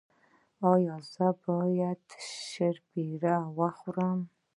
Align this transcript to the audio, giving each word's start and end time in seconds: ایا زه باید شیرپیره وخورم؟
ایا 0.71 0.95
زه 1.13 1.27
باید 1.45 2.03
شیرپیره 2.43 3.35
وخورم؟ 3.57 4.19